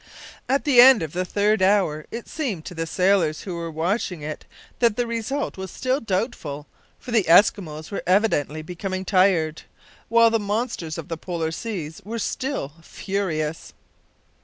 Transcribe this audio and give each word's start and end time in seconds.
At 0.49 0.63
the 0.63 0.81
end 0.81 1.03
of 1.03 1.13
the 1.13 1.23
third 1.25 1.61
hour 1.61 2.07
it 2.09 2.27
seemed 2.27 2.65
to 2.65 2.73
the 2.73 2.87
sailors 2.87 3.41
who 3.41 3.53
were 3.53 3.69
watching 3.69 4.23
it, 4.23 4.45
that 4.79 4.95
the 4.95 5.05
result 5.05 5.57
was 5.59 5.69
still 5.69 5.99
doubtful, 6.01 6.65
for 6.97 7.11
the 7.11 7.25
Eskimos 7.25 7.91
were 7.91 8.01
evidently 8.07 8.63
becoming 8.63 9.05
tired, 9.05 9.61
while 10.09 10.31
the 10.31 10.39
monsters 10.39 10.97
of 10.97 11.07
the 11.07 11.17
Polar 11.17 11.51
seas 11.51 12.01
were 12.03 12.17
still 12.17 12.71
furious. 12.81 13.73